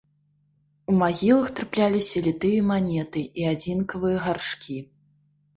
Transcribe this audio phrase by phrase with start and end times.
[0.93, 4.83] У магілах трапляліся літыя манеты і адзінкавыя гаршкі.